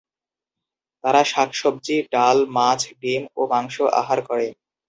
তারা 1.03 1.21
শাকসবজি, 1.31 1.97
ডাল, 2.13 2.37
মাছ, 2.57 2.79
ডিম 3.01 3.23
ও 3.37 3.41
মাংস 3.51 3.75
আহার 4.01 4.19
করে। 4.27 4.47